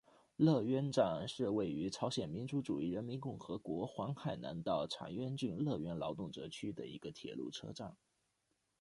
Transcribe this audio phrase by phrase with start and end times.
[0.35, 7.95] 乐渊站是位于朝鲜民主主义人民共和国黄海南道长渊郡乐渊劳动者区的一个铁路车站。